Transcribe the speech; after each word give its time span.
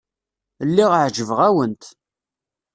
Lliɣ 0.67 0.91
ɛejbeɣ-awent. 1.01 1.83